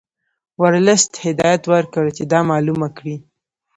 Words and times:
ورلسټ 0.61 1.11
هدایت 1.25 1.63
ورکړ 1.73 2.05
چې 2.17 2.23
دا 2.31 2.39
معلومه 2.51 2.87
کړي. 2.97 3.15